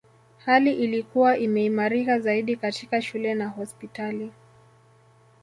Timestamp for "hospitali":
3.49-4.31